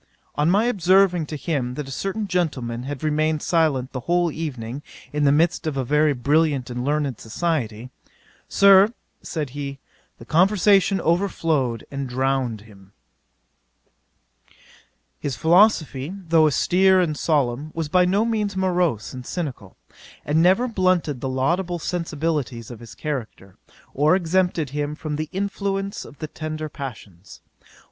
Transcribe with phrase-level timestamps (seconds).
[0.33, 4.81] On my observing to him that a certain gentleman had remained silent the whole evening,
[5.13, 7.91] in the midst of a very brilliant and learned society,
[8.49, 8.91] "Sir,
[9.21, 9.77] (said he,)
[10.17, 12.93] the conversation overflowed, and drowned him."
[15.19, 19.77] 'His philosophy, though austere and solemn, was by no means morose and cynical,
[20.25, 23.55] and never blunted the laudable sensibilities of his character,
[23.93, 27.41] or exempted him from the influence of the tender passions.